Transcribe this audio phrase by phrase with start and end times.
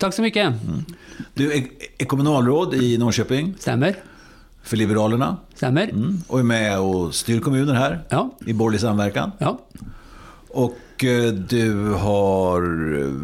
[0.00, 0.54] Tack så mycket.
[1.34, 1.66] Du är,
[1.98, 3.96] är kommunalråd i Norrköping Stämmer.
[4.62, 5.82] för Liberalerna Stämmer.
[5.82, 6.22] mm.
[6.28, 8.30] och är med och styr kommunen här Ja.
[8.46, 9.30] i borgerlig samverkan.
[9.38, 9.60] Ja.
[10.48, 12.60] Och eh, du har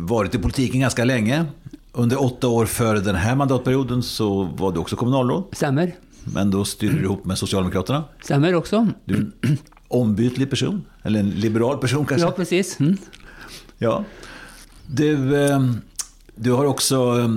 [0.06, 1.44] varit i politiken ganska länge.
[1.92, 5.44] Under åtta år före den här mandatperioden så var du också kommunalråd.
[5.52, 5.94] Stämmer.
[6.24, 8.04] Men då styrde du ihop med Socialdemokraterna.
[8.22, 8.88] Stämmer också.
[9.04, 9.58] Du är en
[9.88, 12.26] ombytlig person, eller en liberal person kanske.
[12.26, 12.80] Ja, precis.
[12.80, 12.96] Mm.
[13.78, 14.04] Ja.
[14.86, 15.60] Du, eh,
[16.36, 17.28] du har också eh,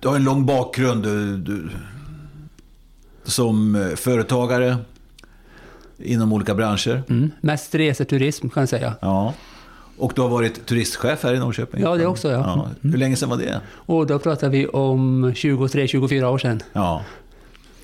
[0.00, 1.68] du har en lång bakgrund du, du,
[3.24, 4.76] som eh, företagare
[5.98, 7.02] inom olika branscher.
[7.08, 7.30] Mm.
[7.40, 8.94] Mest reseturism kan jag säga.
[9.00, 9.34] Ja.
[9.96, 11.82] Och du har varit turistchef här i Norrköping.
[11.82, 12.68] Ja, det också, ja.
[12.80, 13.60] Hur länge sedan var det?
[13.70, 16.62] Och då pratar vi om 23-24 år sedan.
[16.72, 17.04] Ja.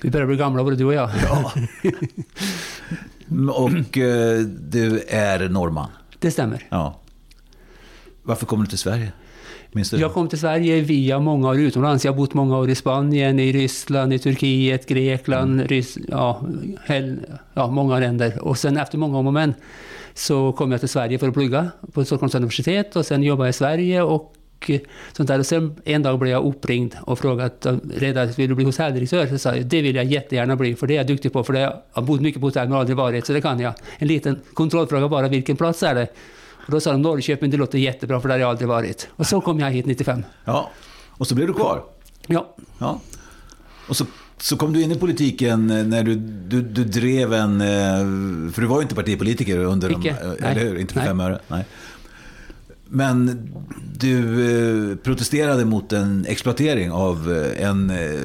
[0.01, 1.09] Vi börjar bli gamla både du och jag.
[1.29, 1.51] ja.
[3.53, 5.89] Och eh, du är norrman.
[6.19, 6.65] Det stämmer.
[6.69, 6.99] Ja.
[8.23, 9.11] Varför kom du till Sverige?
[9.77, 9.97] Minns du?
[9.97, 12.05] Jag kom till Sverige via många år utomlands.
[12.05, 15.67] Jag har bott många år i Spanien, i Ryssland, i Turkiet, Grekland, Mm.
[15.67, 16.41] Rys ja,
[16.87, 17.19] hel,
[17.53, 18.39] ja, många länder.
[18.41, 19.53] Och sen efter många om och men
[20.13, 23.49] så kom jag till Sverige för att plugga på Stockholms universitet och sen jobbade jag
[23.49, 24.33] i Sverige och
[24.67, 24.79] eh,
[25.13, 25.39] sånt där.
[25.39, 29.27] Och sen en dag blev jag uppringd och frågat redan vill du bli hotelldirektör?
[29.27, 31.53] Så sa jag det vill jag jättegärna bli för det är jag duktig på för
[31.53, 33.73] det jag har bott mycket på hotell men har aldrig varit så det kan jag.
[33.97, 36.07] En liten kontrollfråga bara, vilken plats är det?
[36.67, 39.07] Och då sa de Norrköping, det låter jättebra för där har jag aldrig varit.
[39.15, 40.23] Och så kom jag hit 95.
[40.45, 40.69] Ja.
[41.09, 41.83] Och så blev du kvar.
[42.27, 43.01] Ja, Ja.
[43.89, 44.05] Och så,
[44.37, 47.61] så kom du in i politiken när du, du, du drev en...
[47.61, 50.15] eh, För du var ju inte partipolitiker under Icke.
[50.21, 50.27] de...
[50.27, 50.51] Nej.
[50.51, 50.77] Eller hur?
[50.79, 51.07] Inte för Nej.
[51.09, 51.39] fem öre.
[51.47, 51.65] Nej.
[52.89, 53.49] Men
[53.99, 54.19] du
[54.91, 58.19] eh, protesterade mot en exploatering av eh, en, eh,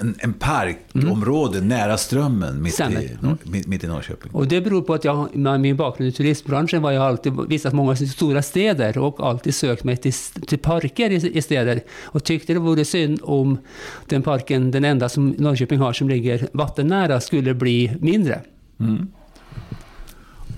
[0.00, 2.84] en, en parkområde nära Strömmen mitt i,
[3.20, 4.32] Nor- mitt, i Norrköping.
[4.32, 7.72] och det beror på att jag med min bakgrund i turistbranschen var jag alltid visat
[7.72, 10.12] många stora städer och alltid sökt mig till,
[10.46, 11.80] till parker i, i städer.
[12.04, 13.58] Och tyckte det vore synd om
[14.06, 18.40] den parken, den enda som Norrköping har som ligger vattennära, skulle bli mindre.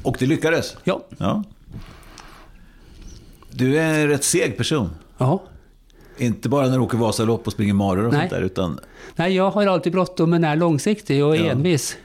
[0.02, 0.76] Och det lyckades.
[0.84, 1.44] Ja, Ja.
[3.50, 4.90] Du är en rätt seg person.
[5.18, 5.42] ja.
[6.18, 8.20] Inte bara när du åker Vasalopp och springer maror och Nej.
[8.20, 8.80] sånt där, utan
[9.16, 11.44] Nej, jag har alltid bråttom men är långsiktig och Ja.
[11.50, 11.96] envis.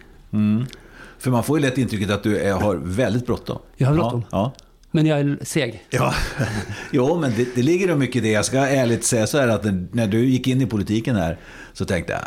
[1.20, 3.58] För man får ju lätt intrycket att du är, har väldigt bråttom.
[3.78, 4.24] Jag har bråttom.
[4.32, 4.52] Ja,
[4.92, 5.84] Men jag är seg.
[5.90, 6.14] ja.
[6.40, 6.46] ja.
[6.92, 8.32] jo, men det, det ligger nog mycket i det.
[8.32, 11.38] Jag ska ärligt säga så här att när, när du gick in i politiken här
[11.74, 12.22] så tänkte jag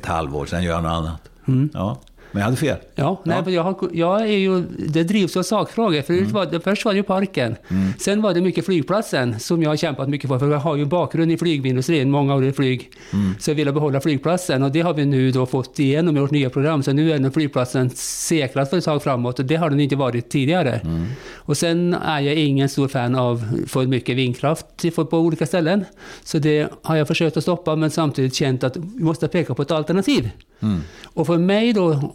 [0.00, 1.20] ett halvår, sen gör jag något annat.
[1.48, 1.68] Mm.
[1.74, 2.00] Ja,
[2.32, 2.76] men jag hade fel.
[2.94, 3.50] Ja, nej, Ja.
[3.50, 6.02] jag, har, jag är ju, det drivs av sakfrågor.
[6.02, 7.56] Förut var det, först var det ju parken.
[7.98, 10.38] Sen var det mycket flygplatsen som jag har kämpat mycket för.
[10.38, 12.90] För jag har ju bakgrund i flygindustrin, många år i flyg.
[13.38, 16.30] Så jag ville behålla flygplatsen och det har vi nu då fått igenom i vårt
[16.30, 16.82] nya program.
[16.82, 19.96] Så nu är den flygplatsen säkrad för ett tag framåt och det har den inte
[19.96, 20.80] varit tidigare.
[21.36, 24.66] Och sen är jag ingen stor fan av för mycket vindkraft
[24.96, 25.84] på på olika ställen.
[26.24, 29.62] Så det har jag försökt att stoppa men samtidigt känt att vi måste peka på
[29.62, 30.30] ett alternativ.
[31.04, 32.12] Och för mig då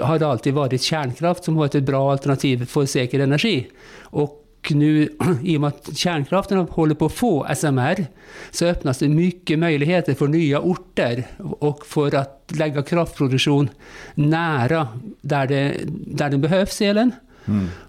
[0.00, 3.66] har det alltid varit kärnkraft som varit ett bra alternativ för säker energi.
[4.00, 5.08] Och nu
[5.42, 8.06] i och med att kärnkraften håller på att få SMR
[8.50, 13.68] så öppnas det mycket möjligheter för nya orter och för att lägga kraftproduktion
[14.14, 14.88] nära
[15.20, 15.74] där, det,
[16.06, 17.12] där den behövs, elen.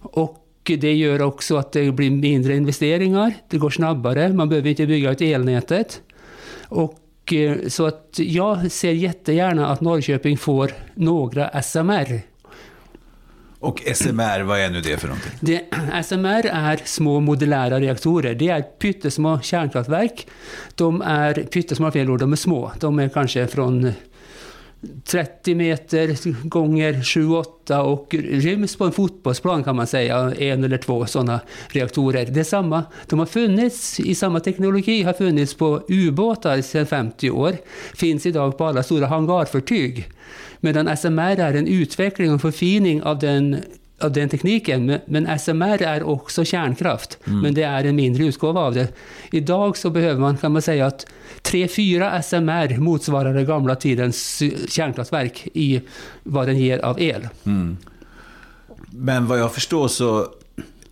[0.01, 4.85] Och det gör också att det blir mindre investeringar, det går snabbare, man behöver inte
[4.85, 6.01] bygga ut elnätet.
[6.67, 6.95] Och
[7.33, 12.21] eh, så att jag ser jättegärna att Norrköping får några SMR.
[13.59, 15.31] Och SMR, vad är nu det för någonting?
[15.39, 15.65] Det,
[16.03, 18.35] SMR är små modulära reaktorer.
[18.35, 20.27] Det är pyttesmå kärnkraftverk.
[20.75, 22.71] De är pyttesmå, fel ord, de är små.
[22.79, 23.91] De är kanske från
[25.03, 26.17] 30 meter
[26.47, 31.39] gånger 7-8 och ryms på en fotbollsplan kan man säga, en eller två sådana
[31.69, 32.25] reaktorer.
[32.25, 37.29] Det är samma, de har funnits i samma teknologi, har funnits på ubåtar sedan 50
[37.29, 37.55] år,
[37.95, 40.09] finns idag på alla stora hangarfartyg.
[40.59, 43.57] Medan SMR är en utveckling och förfining av den
[44.01, 44.85] av den tekniken.
[44.85, 48.87] Men- Men SMR är också kärnkraft, men det är en mindre utgåva av det.
[49.31, 51.05] Idag så behöver man, kan man säga att
[51.41, 55.81] 3-4 SMR motsvarar den gamla tidens kärnkraftverk i
[56.23, 57.27] vad den ger av el.
[58.91, 60.27] Men vad jag förstår så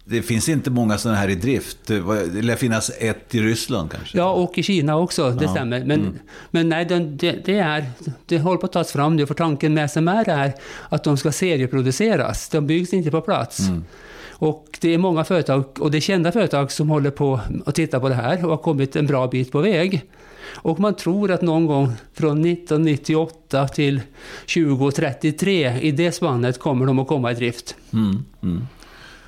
[0.09, 1.77] det finns inte många sådana här i drift.
[1.85, 4.17] Det lär finnas ett i Ryssland kanske?
[4.17, 5.51] Ja, och i Kina också, det ja.
[5.51, 5.79] stämmer.
[5.79, 6.19] Men, mm.
[6.51, 7.85] men nej, det, det, är,
[8.25, 10.53] det håller på att tas fram nu, för tanken med SMR är
[10.89, 12.49] att de ska serieproduceras.
[12.49, 13.59] De byggs inte på plats.
[13.59, 13.83] Mm.
[14.39, 17.99] Och det är många företag, och det är kända företag, som håller på att titta
[17.99, 20.05] på det här och har kommit en bra bit på väg.
[20.53, 24.01] Och man tror att någon gång från 1998 till
[24.53, 27.75] 2033, i det spannet, kommer de att komma i drift.
[27.93, 28.67] Mm, mm.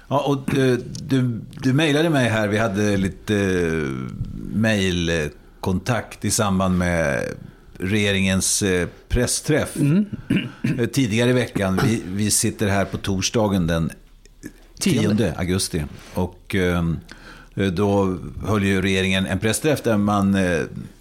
[0.09, 0.77] Ja, och du,
[1.07, 4.07] du, du mejlade mig här, vi hade lite uh,
[4.53, 7.23] mejlkontakt i samband med
[7.77, 10.06] regeringens uh, pressträff mm.
[10.94, 11.79] tidigare i veckan.
[11.85, 13.91] Vi, vi sitter här på torsdagen den
[14.79, 15.83] 10 augusti.
[16.13, 16.56] Och
[17.73, 20.38] då höll ju regeringen en pressträff där man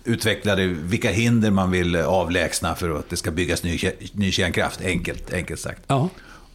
[0.04, 3.78] utvecklade vilka hinder man vill avlägsna för att det ska byggas ny,
[4.12, 5.82] ny kärnkraft, enkelt, enkelt sagt.
[5.86, 6.08] Ja.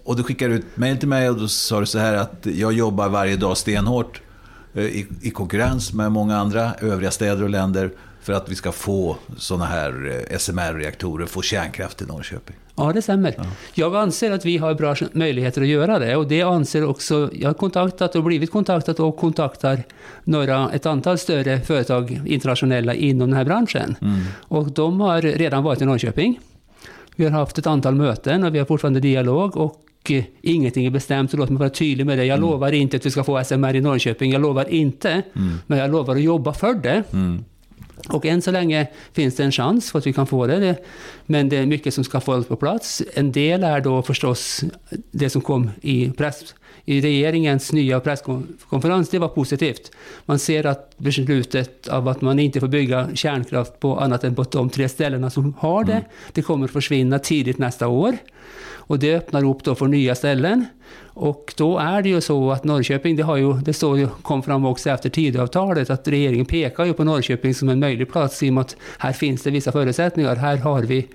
[0.03, 2.73] Och du skickade ut mejl till mig och då sa du så här att jag
[2.73, 4.21] jobbar varje dag stenhårt
[4.73, 7.91] eh, i, i konkurrens med många andra övriga städer och länder
[8.21, 12.55] för att vi ska få sådana här eh, SMR-reaktorer, få kärnkraft i Norrköping.
[12.75, 13.33] Ja, det stämmer.
[13.37, 13.43] Ja.
[13.73, 17.49] Jag anser att vi har bra möjligheter att göra det och det anser också, jag
[17.49, 19.83] har kontaktat och blivit kontaktad och kontaktar
[20.23, 23.95] några, ett antal större företag internationella inom den här branschen.
[24.01, 24.21] Mm.
[24.35, 26.39] Och de har redan varit i Norrköping.
[27.15, 29.92] Vi har haft ett antal möten och vi har fortfarande dialog och och
[30.41, 32.25] ingenting är bestämt, så låt mig vara tydlig med det.
[32.25, 32.49] Jag mm.
[32.49, 35.59] lovar inte att vi ska få SMR i Norrköping, jag lovar inte, mm.
[35.67, 37.03] men jag lovar att jobba för det.
[37.13, 37.43] Mm.
[38.09, 40.75] Och än så länge finns det en chans för att vi kan få det,
[41.25, 43.01] men det är mycket som ska få på plats.
[43.13, 44.63] En del är då förstås
[45.11, 46.55] det som kom i, press,
[46.85, 49.91] i regeringens nya presskonferens, det var positivt.
[50.25, 54.43] Man ser att beslutet av att man inte får bygga kärnkraft på annat än på
[54.43, 56.05] de tre ställena som har det, mm.
[56.31, 58.17] det kommer att försvinna tidigt nästa år.
[58.87, 60.65] Och det öppnar upp då för nya ställen.
[61.05, 64.43] Och då är det ju så att Norrköping, det, har ju, det står ju, kom
[64.43, 68.49] fram också efter Tidöavtalet, att regeringen pekar ju på Norrköping som en möjlig plats i
[68.49, 70.35] och med att här finns det vissa förutsättningar.
[70.35, 71.07] Här har vi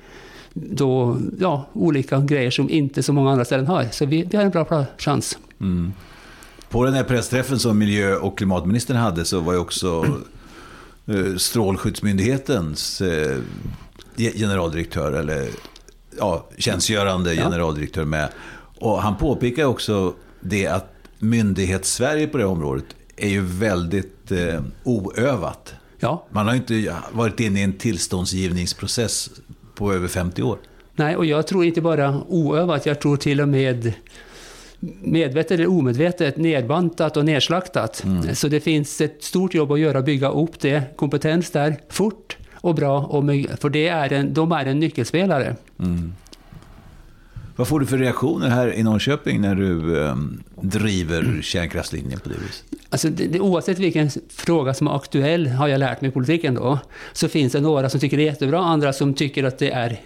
[0.52, 3.84] då, ja, olika grejer som inte så många andra ställen har.
[3.92, 5.38] Så vi, vi har en bra chans.
[5.60, 5.92] Mm.
[6.68, 10.04] På den här pressträffen som miljö och klimatministern hade så var ju också
[11.06, 13.36] eh, Strålskyddsmyndighetens eh,
[14.16, 15.48] generaldirektör, eller
[16.18, 18.28] ja, tjänstgörande generaldirektör med.
[18.80, 22.84] Och han påpekar också det att myndighets-Sverige på det området
[23.16, 25.74] är ju väldigt eh, oövat.
[26.00, 26.26] Ja.
[26.30, 29.30] Man har inte varit inne i en tillståndsgivningsprocess
[29.74, 30.58] på över 50 år.
[30.96, 33.92] Nej, och jag tror inte bara oövat, jag tror till och med
[35.02, 38.04] medvetet eller omedvetet nedbantat och nedslaktat.
[38.04, 38.34] Mm.
[38.34, 42.74] Så det finns ett stort jobb att göra, bygga upp det, kompetens där, fort och
[42.74, 43.24] bra, och
[43.60, 45.56] för det är en, de är en nyckelspelare.
[45.78, 46.12] Mm.
[47.56, 50.16] Vad får du för reaktioner här i Norrköping när du eh,
[50.60, 52.64] driver kärnkraftslinjen på det viset?
[52.90, 56.54] Alltså, det, det, oavsett vilken fråga som är aktuell, har jag lärt mig i politiken
[56.54, 56.78] då,
[57.12, 60.00] så finns det några som tycker det är jättebra, andra som tycker att det är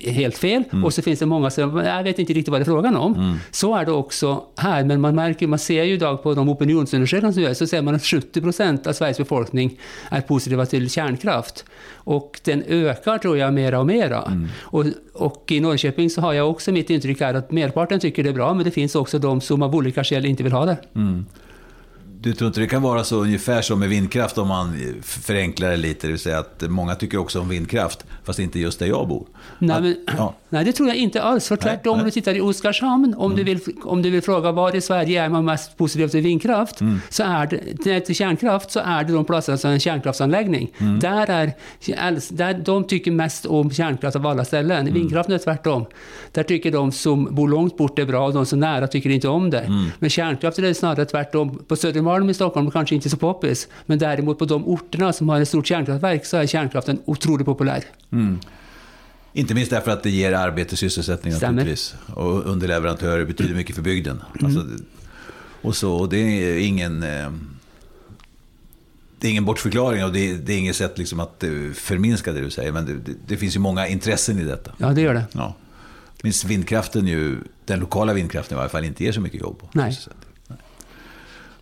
[0.00, 0.64] helt fel.
[0.72, 0.84] Mm.
[0.84, 3.14] Och så finns det många som jag vet inte riktigt vad det är frågan om.
[3.14, 3.36] Mm.
[3.50, 7.32] Så är det också här, men man märker, man ser ju idag på de opinionsundersökningar
[7.32, 9.78] som görs, så ser man att 70 procent av Sveriges befolkning
[10.08, 11.64] är positiva till kärnkraft.
[11.94, 14.22] Och den ökar tror jag mera och mera.
[14.22, 14.48] Mm.
[14.60, 18.28] Och, och i Norrköping så har jag också mitt intryck här att merparten tycker det
[18.28, 20.76] är bra, men det finns också de som av olika skäl inte vill ha det.
[20.94, 21.26] Mm.
[22.26, 25.76] Du tror inte det kan vara så ungefär som med vindkraft om man förenklar det
[25.76, 26.06] lite?
[26.06, 29.26] Det vill säga att många tycker också om vindkraft, fast inte just där jag bor.
[29.58, 30.34] Nej, men, ja.
[30.48, 31.48] nej det tror jag inte alls.
[31.48, 33.36] För tvärtom, nej, om du tittar i Oskarshamn, om, mm.
[33.36, 36.80] du vill, om du vill fråga var i Sverige är man mest positiv till vindkraft,
[36.80, 37.00] mm.
[37.10, 37.46] så är
[37.84, 40.72] det, till kärnkraft, så är det de platserna som en kärnkraftsanläggning.
[40.78, 41.00] Mm.
[41.00, 41.52] Där är,
[42.36, 44.80] där de tycker mest om kärnkraft av alla ställen.
[44.80, 44.94] Mm.
[44.94, 45.86] Vindkraften är tvärtom.
[46.32, 49.10] Där tycker de som bor långt bort är bra, och de som är nära tycker
[49.10, 49.60] inte om det.
[49.60, 49.86] Mm.
[49.98, 51.62] Men kärnkraft är det snarare tvärtom.
[51.68, 55.40] På Södermalm i Stockholm kanske inte så poppis, men däremot på de orterna som har
[55.40, 57.84] ett stort kärnkraftverk så är kärnkraften otroligt populär.
[58.12, 58.38] Mm.
[59.32, 61.94] Inte minst därför att det ger arbete och sysselsättning naturligtvis.
[62.14, 64.22] Och underleverantörer betyder mycket för bygden.
[64.40, 64.46] Mm.
[64.46, 64.66] Alltså,
[65.62, 67.02] och så, och det är ingen...
[67.02, 67.30] Eh,
[69.18, 72.32] det är ingen bortförklaring och det är, det är inget sätt liksom att eh, förminska
[72.32, 72.72] det du säger.
[72.72, 74.72] Men det, det, finns ju många intressen i detta.
[74.78, 75.24] Ja, det gör det.
[75.32, 75.54] Ja.
[76.22, 79.62] Minst vindkraften ju, den lokala vindkraften i varje fall, inte ger så mycket jobb.
[79.72, 79.98] Nej.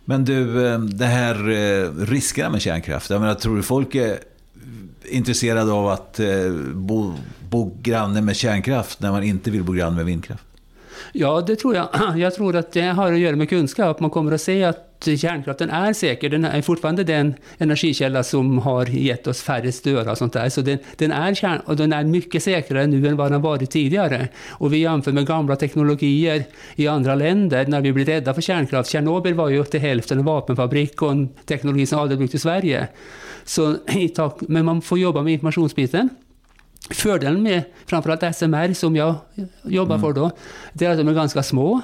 [0.05, 3.09] Men du, eh, det här eh, riskerna med kärnkraft.
[3.09, 4.19] Jag menar, tror du folk är
[5.03, 6.27] intresserade av att eh,
[6.73, 7.13] bo,
[7.49, 10.43] bo granne med kärnkraft när man inte vill bo granne med vindkraft?
[11.13, 11.89] Ja, det tror jag.
[12.17, 13.99] Jag tror att det har att göra med kunskap.
[13.99, 16.29] Man kommer att se att kärnkraften är säker.
[16.29, 20.49] Den är fortfarande den energikälla som har gett oss färre döda och sånt där.
[20.49, 23.71] Så den, den, är kärn, och den är mycket säkrare nu än vad den varit
[23.71, 24.27] tidigare.
[24.49, 26.43] Och vi jämför med gamla teknologier
[26.75, 28.89] i andra länder när vi blir rädda för kärnkraft.
[28.89, 32.87] Tjernobyl var ju till hälften en vapenfabrik och en teknologi som aldrig brukt i Sverige.
[33.43, 33.75] Så,
[34.39, 36.09] men man får jobba med informationsbiten.
[36.89, 39.15] Fördelen med framförallt SMR som jag
[39.63, 40.01] jobbar mm.
[40.01, 40.31] för då,
[40.73, 41.81] det är att de är ganska små.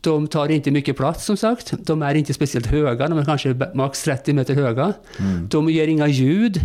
[0.00, 1.74] De tar inte mycket plats som sagt.
[1.78, 4.92] De är inte speciellt höga, de är kanske max 30 meter höga.
[5.18, 5.48] Mm.
[5.48, 6.60] De ger inga ljud.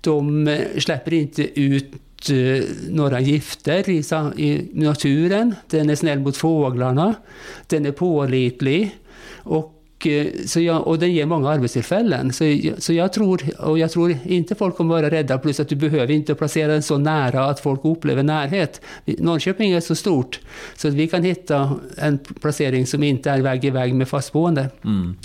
[0.00, 5.54] De eh, släpper inte ut eh, några gifter i, naturen.
[5.66, 7.14] Den är snäll mot fåglarna.
[7.66, 8.96] Den är pålitlig.
[9.36, 12.32] Och Eh, så jag, och den ger många arbetstillfällen.
[12.32, 12.44] Så,
[12.78, 16.10] så jag, tror, och jag tror inte folk kommer vara rädda, plus att du behöver
[16.10, 18.80] inte placera den så nära att folk upplever närhet.
[19.04, 20.40] Norrköping är så stort,
[20.76, 24.68] så att vi kan hitta en placering som inte är väg i väg med fastboende.
[24.84, 25.16] Mm.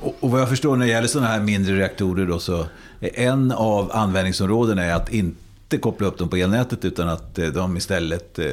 [0.00, 2.66] Och, och vad jag förstår när det gäller sådana här mindre reaktorer då, så
[3.00, 5.36] är en av användningsområdena är att inte
[5.72, 8.46] inte koppla upp dem på elnätet utan att eh, de istället eh,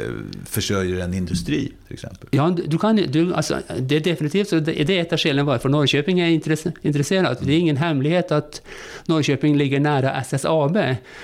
[0.46, 2.30] försörjer en industri till exempel.
[2.32, 4.66] Ja, du kan, du, alltså, det är definitivt.
[4.66, 6.30] Det är ett av skälen varför Norrköping är
[6.82, 7.38] intresserad.
[7.42, 8.62] Det är ingen hemlighet att
[9.06, 10.78] Norrköping ligger nära SSAB.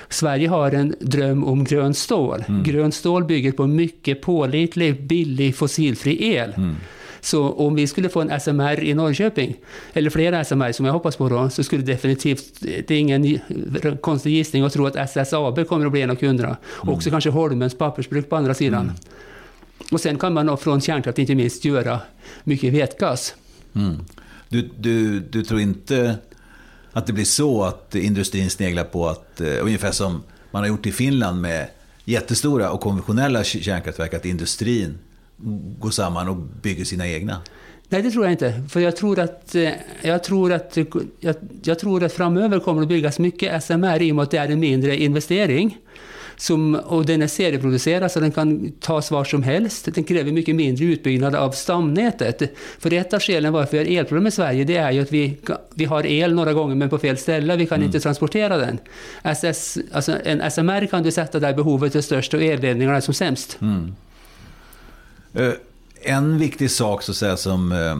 [0.09, 2.43] Sverige har en dröm om grönt stål.
[2.47, 2.63] Mm.
[2.63, 6.53] Grönt stål bygger på mycket pålitlig, billig, fossilfri el.
[6.57, 6.75] Mm.
[7.25, 9.55] Så om vi skulle få en SMR i Norrköping,
[9.93, 13.39] eller flera SMR som jag hoppas på då, så skulle definitivt, det är ingen
[14.01, 16.57] konstig gissning att tro att SSAB kommer att bli en av kunderna.
[16.83, 16.95] Mm.
[16.95, 18.81] Också kanske Holmens pappersbruk på andra sidan.
[18.81, 18.95] Mm.
[19.91, 21.99] Och sen kan man från kärnkraft inte minst göra
[22.43, 23.35] mycket vätgas.
[23.75, 24.05] Mm.
[24.49, 26.17] Du, du, du tror inte
[26.91, 30.85] att det blir så att industrin sneglar på att, uh, ungefär som man har gjort
[30.85, 31.67] i Finland med
[32.03, 34.97] jättestora och konventionella kärnkraftverk, att industrin
[35.79, 37.41] går samman och bygger sina egna?
[37.89, 38.61] Nej, det tror jag inte.
[38.69, 39.69] För jag tror att, eh,
[40.01, 40.77] jag tror att,
[41.19, 44.37] jag, jag tror att framöver kommer det byggas mycket SMR i och med att det
[44.37, 45.77] är en mindre investering.
[46.37, 49.95] Som, och den är serieproducerad så den kan tas var som helst.
[49.95, 52.55] Den kräver mycket mindre utbyggnad av stamnätet.
[52.79, 55.37] För ett av skälen varför vi har elproblem i Sverige det är ju att vi,
[55.75, 57.55] vi har el några gånger men på fel ställe.
[57.55, 57.85] Vi kan mm.
[57.85, 58.77] inte transportera den.
[59.23, 63.13] SS, alltså en SMR kan du sätta där behovet är störst och elledningarna är som
[63.13, 63.57] sämst.
[63.61, 63.95] Mm.
[65.35, 65.53] Eh,
[66.01, 67.97] en viktig sak så att säga, som eh,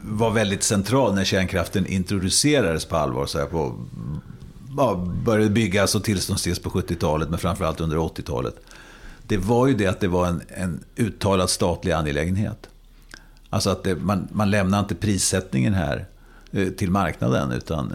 [0.00, 3.74] var väldigt central när kärnkraften introducerades på allvar, så här, på,
[4.76, 8.54] ja, började byggas och tillståndsges på 70-talet, men framförallt under 80-talet.
[9.26, 12.68] Det var ju det att det var en, en uttalad statlig angelägenhet.
[13.50, 16.06] Alltså att det, man, man lämnar inte prissättningen här
[16.52, 17.94] eh, till marknaden, utan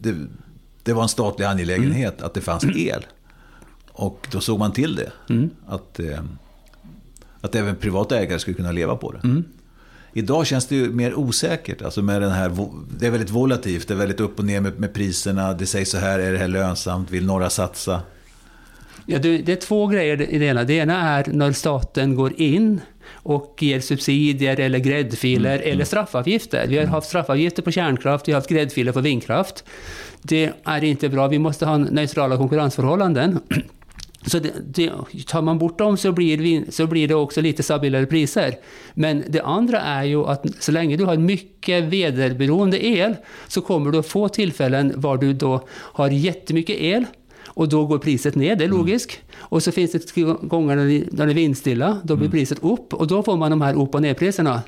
[0.00, 0.14] det,
[0.82, 2.26] det var en statlig angelägenhet mm.
[2.26, 3.06] att det fanns el.
[3.92, 5.12] Och då såg man till det.
[5.28, 5.50] Mm.
[5.66, 6.00] Att
[7.40, 9.20] att även privata ägare skulle kunna leva på det.
[9.24, 9.44] Mm.
[10.12, 11.82] Idag känns det ju mer osäkert.
[11.82, 12.52] Alltså med den här,
[12.98, 15.52] det är väldigt volatilt, det är väldigt upp och ner med, med priserna.
[15.52, 17.10] Det sägs så här, är det här lönsamt?
[17.10, 18.00] Vill några satsa?
[19.06, 20.64] Ja, det, är två grejer i det ena.
[20.64, 22.80] Det ena är när staten går in
[23.12, 25.62] och ger subsidier eller gräddfiler mm.
[25.62, 25.86] eller mm.
[25.86, 26.66] straffavgifter.
[26.68, 29.64] Vi har haft straffavgifter på kärnkraft, vi har haft gräddfiler på vindkraft.
[30.22, 31.28] Det är inte bra.
[31.28, 33.40] Vi måste ha neutrala konkurrensförhållanden.
[34.26, 34.90] Så det, det,
[35.26, 38.54] tar man bort dem så blir, så blir det också lite stabilare priser.
[38.94, 43.16] Men det andra är ju att så länge du har mycket väderberoende el
[43.48, 47.04] så kommer du att få tillfällen var du då har jättemycket el
[47.56, 48.78] och då går priset ner, det är mm.
[48.78, 49.10] logiskt.
[49.10, 49.36] Mm.
[49.40, 52.38] Och så finns det gånger när det, är vindstilla, då blir mm.
[52.38, 54.62] priset upp och då får man de här upp och nerpriserna.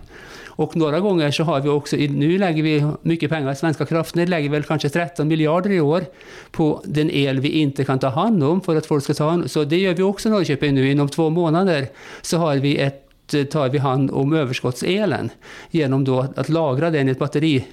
[0.46, 4.50] Och några gånger så har vi också, nu lägger vi mycket pengar, Svenska kraftnät lägger
[4.50, 6.04] väl kanske 13 miljarder i år
[6.50, 9.50] på den el vi inte kan ta hand om för att folk ska ta hand
[9.50, 11.88] Så det gör vi också i Norrköping nu, inom två månader
[12.22, 15.30] så har vi ett tar vi hand om överskottselen
[15.70, 17.64] genom då att lagra den i ett batteri.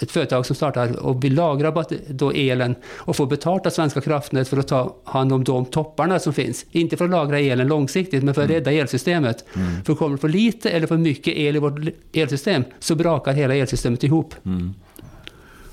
[0.00, 4.48] Ett företag som startar och vill lagra då elen och få betalt av Svenska kraftnät
[4.48, 6.66] för att ta hand om de topparna som finns.
[6.70, 8.58] Inte för att lagra elen långsiktigt, men för att mm.
[8.58, 9.44] rädda elsystemet.
[9.54, 9.84] Mm.
[9.84, 11.78] För kommer det för lite eller för mycket el i vårt
[12.12, 14.34] elsystem så brakar hela elsystemet ihop.
[14.44, 14.74] Mm.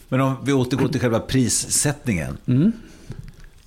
[0.09, 2.37] Men om vi återgår till själva prissättningen.
[2.45, 2.71] Mm.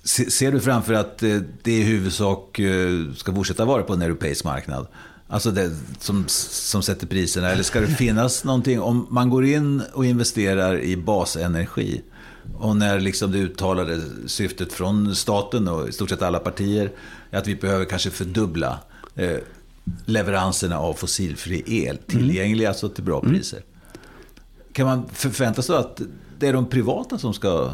[0.03, 4.45] Ser du framför att eh, det i huvudsak eh, ska fortsätta vara på en europeisk
[4.45, 4.87] marknad?
[5.33, 7.49] Alltså det som, som sätter priserna?
[7.49, 8.81] Eller ska det finnas någonting?
[8.81, 12.01] Om man går in och investerar i basenergi
[12.57, 16.91] och när liksom det uttalade syftet från staten och i stort sett alla partier
[17.31, 18.79] är att vi behöver kanske fördubbla
[19.15, 19.37] eh,
[20.05, 22.69] leveranserna av fossilfri el tillgänglig, mm.
[22.69, 23.61] alltså till bra priser.
[24.73, 26.01] Kan man förvänta sig att
[26.39, 27.73] det är de privata som ska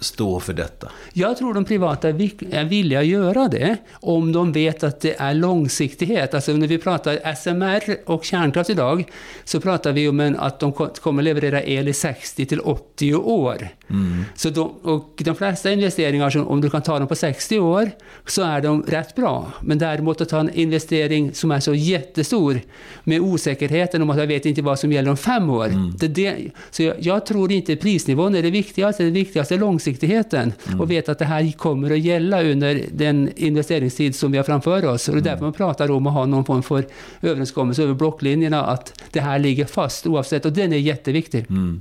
[0.00, 0.90] stå för detta?
[1.12, 5.34] Jag tror de privata är villiga att göra det om de vet att det är
[5.34, 6.34] långsiktighet.
[6.34, 9.04] Alltså när vi pratar SMR och kärnkraft idag
[9.44, 13.68] så pratar vi om att de kommer leverera el i 60 till 80 år.
[13.90, 14.24] Mm.
[14.34, 17.90] Så de, och de flesta investeringar, om du kan ta dem på 60 år,
[18.26, 19.52] så är de rätt bra.
[19.60, 22.60] Men däremot att ta en investering som är så jättestor
[23.04, 25.66] med osäkerheten om att jag vet inte vad som gäller om fem år.
[25.66, 25.92] Mm.
[25.98, 26.36] Det, det,
[26.70, 30.80] så jag, jag, tror inte prisnivån är det viktigaste, det viktigaste är långsiktigheten mm.
[30.80, 34.84] och veta att det här kommer att gälla under den investeringstid som vi har framför
[34.84, 35.08] oss.
[35.08, 36.86] Och det är därför man pratar om att ha någon form för
[37.22, 41.46] överenskommelse över blocklinjerna, att det här ligger fast oavsett, och den är jätteviktig.
[41.50, 41.80] Mm.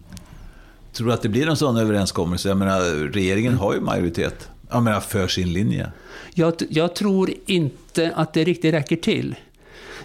[0.93, 2.49] Tror du att det blir en sån överenskommelse?
[2.49, 5.91] Jag menar, regeringen har ju majoritet jag menar, för sin linje.
[6.33, 9.35] Jag, jag tror inte att det riktigt räcker till.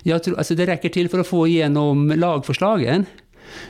[0.03, 3.07] Jag tror, alltså det räcker till för att få igenom lagförslagen.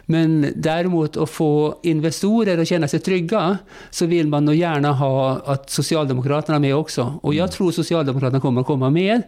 [0.06, 3.58] Men däremot att få investorer att känna sig trygga
[3.90, 7.18] så vill man nog gärna ha att Socialdemokraterna är med också.
[7.22, 7.50] Och jag mm.
[7.50, 9.22] tror Socialdemokraterna kommer att komma med.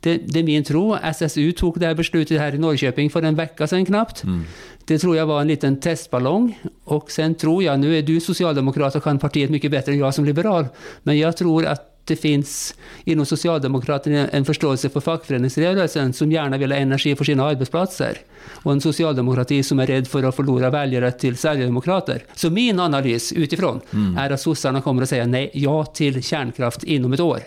[0.00, 0.96] Det, det, är min tro.
[1.02, 4.22] SSU tog det här beslutet här i Norrköping för en vecka sedan knappt.
[4.22, 4.44] Mm.
[4.84, 6.58] Det tror jag var en liten testballong.
[6.84, 10.14] Och sen tror jag, nu är du socialdemokrat och kan partiet mycket bättre än jag
[10.14, 10.66] som liberal,
[11.02, 12.74] men jag tror att det finns
[13.04, 18.18] inom Socialdemokraterna en förståelse för fackföreningsrörelsen som gärna vill ha energi för sina arbetsplatser.
[18.48, 22.22] Och en socialdemokrati som är rädd för att förlora väljare till Sverigedemokrater.
[22.34, 24.18] Så min analys utifrån mm.
[24.18, 27.40] är att sossarna kommer att säga nej, ja till kärnkraft inom ett år.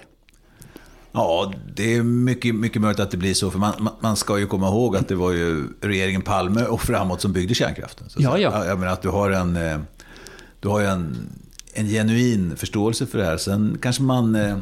[1.12, 3.52] Ja, det är mycket, mycket möjligt att det blir så.
[3.52, 7.22] För man, man ska ju komma ihåg att det var ju regeringen Palme och framåt
[7.22, 8.10] som byggde kärnkraften.
[8.10, 8.66] Så ja, ja.
[8.66, 9.78] Jag menar att du har en, eh,
[10.60, 11.18] du har en
[11.74, 13.38] en genuin förståelse för det här.
[13.38, 14.58] Sen kanske man eh,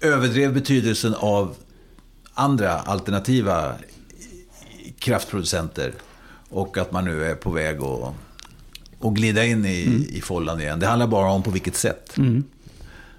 [0.00, 1.54] överdrev betydelsen av
[2.34, 3.74] andra alternativa
[4.98, 5.92] kraftproducenter.
[6.48, 8.14] Och att man nu är på väg att,
[9.00, 10.02] att glida in i, mm.
[10.08, 10.80] i follan igen.
[10.80, 12.18] Det handlar bara om på vilket sätt.
[12.18, 12.44] Mm.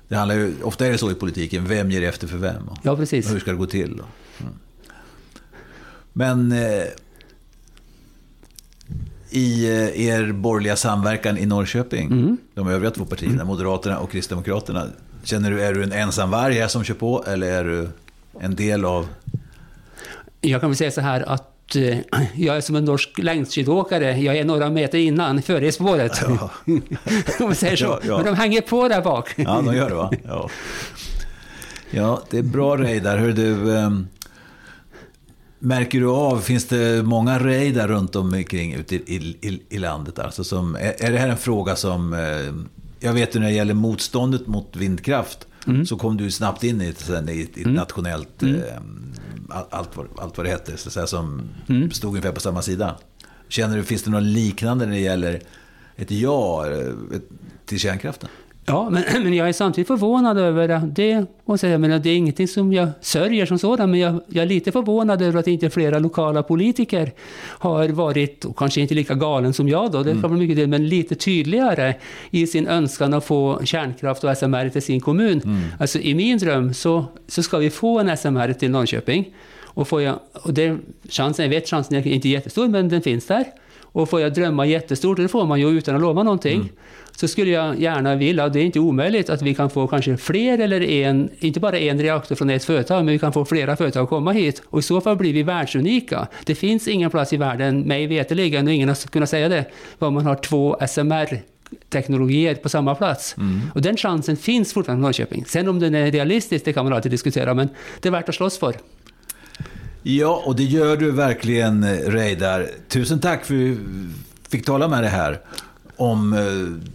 [0.08, 2.68] Det handlar ju, ofta är det så i politiken, vem ger efter för vem?
[2.68, 3.26] Och, ja, precis.
[3.26, 4.02] Och hur ska det gå till?
[4.40, 4.54] Mm.
[6.14, 6.84] Men eh,
[9.32, 12.38] i eh, er borgerliga samverkan i Norrköping, mm.
[12.54, 13.48] de övriga två partierna, mm.
[13.48, 14.88] Moderaterna och Kristdemokraterna.
[15.24, 17.90] Känner du, är du en ensam varg här som kör på eller är du
[18.40, 19.08] en del av...
[20.42, 21.98] Jag kan väl säga så här att eh,
[22.36, 24.20] jag är som en norsk längdskidåkare.
[24.20, 26.22] Jag är några meter innan, före i spåret.
[26.22, 26.50] Ja.
[27.40, 27.86] Om man säger så.
[27.86, 28.18] Ja, ja.
[28.18, 29.34] Men de hänger på där bak.
[29.36, 30.12] Ja, de gör det va?
[30.28, 30.50] Ja,
[31.92, 33.18] ja det är bra Reidar.
[33.18, 34.08] Hör du, ehm,
[35.64, 40.20] Märker du av, finns det många raidar runt omkring ute i, i, i, landet?
[40.20, 42.54] Alltså som, är, är det här en fråga som, eh,
[43.00, 45.86] jag vet ju när det gäller motståndet mot vindkraft, mm.
[45.86, 47.74] så kom du snabbt in i ett, i ett mm.
[47.74, 48.56] nationellt, mm.
[48.56, 51.92] Eh, allt, vad, allt vad det heter, så säga, som mm.
[51.92, 52.98] stod ungefär på samma sida.
[53.48, 55.42] Känner du, finns det något liknande när det gäller
[55.96, 56.66] ett ja
[57.66, 58.30] till kärnkraften?
[58.66, 61.26] Ja, men, men jag är samtidigt förvånad över det.
[61.46, 64.44] Och så, jag menar, det är ingenting som jag sörjer som sådan, men jag, jag,
[64.44, 69.14] är lite förvånad över att inte flera lokala politiker har varit, och kanske inte lika
[69.14, 70.22] galen som jag då, det mm.
[70.22, 71.96] kan mycket till, men lite tydligare
[72.30, 75.42] i sin önskan att få kärnkraft och SMR till sin kommun.
[75.46, 75.62] Mm.
[75.80, 79.26] Alltså i min dröm så, så ska vi få en SMR till Norrköping.
[79.74, 80.78] Och, får jag, och det,
[81.10, 83.46] chansen, jag vet chansen är inte jättestor, men den finns där.
[83.92, 86.70] Och får jag drömma jättestort, det får man ju utan att lova någonting, mm
[87.22, 90.18] så skulle jag gärna vilja, och det är inte omöjligt, att vi kan få kanske
[90.18, 93.76] fler eller en, inte bara en reaktor från ett företag, men vi kan få flera
[93.76, 94.62] företag att komma hit.
[94.66, 96.28] Och i så fall blir vi världsunika.
[96.46, 99.66] Det finns ingen plats i världen, mig veterligen, och ingen har kunnat säga det,
[100.00, 101.42] var man har två SMR
[101.90, 103.36] teknologier på samma plats.
[103.38, 103.62] Mm.
[103.76, 105.46] Och den chansen finns fortfarande i Norrköping.
[105.46, 107.70] Sen om den är realistisk, det kan man alltid diskutera, men
[108.02, 108.76] det är värt att slåss för.
[110.04, 112.68] Ja, och det gör du verkligen, Reidar.
[112.88, 113.78] Tusen tack för att vi
[114.50, 115.42] fick tala med dig här
[115.96, 116.90] om eh,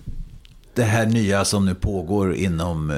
[0.75, 2.97] det här nya som nu pågår inom eh,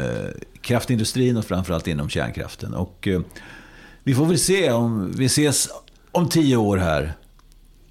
[0.61, 2.75] kraftindustrin och framförallt inom kärnkraften.
[2.75, 3.21] Och eh,
[4.05, 5.68] vi får väl se om vi ses
[6.12, 7.12] om tio år här.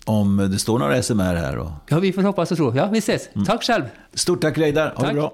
[0.06, 1.58] Om det står några SMR här.
[1.58, 1.72] Och...
[1.90, 2.76] Ja, vi får hoppas och tro.
[2.76, 3.30] Ja, vi ses.
[3.34, 3.46] Mm.
[3.46, 3.84] Tack själv.
[4.14, 4.90] Stort tack Reidar.
[4.90, 5.08] Ha tack.
[5.08, 5.34] det bra.